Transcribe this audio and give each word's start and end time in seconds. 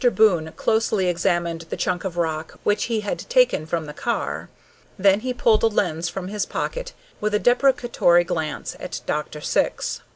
Boon 0.15 0.51
closely 0.55 1.07
examined 1.07 1.67
the 1.69 1.77
chunk 1.77 2.03
of 2.03 2.17
rock 2.17 2.59
which 2.63 2.85
he 2.85 3.01
had 3.01 3.19
taken 3.29 3.67
from 3.67 3.85
the 3.85 3.93
car. 3.93 4.49
Then 4.97 5.19
he 5.19 5.31
pulled 5.31 5.61
a 5.61 5.67
lens 5.67 6.09
from 6.09 6.27
his 6.27 6.43
pocket, 6.47 6.93
with 7.19 7.35
a 7.35 7.39
deprecatory 7.39 8.23
glance 8.23 8.75
at 8.79 9.01
Dr. 9.05 9.41
Syx. 9.41 10.01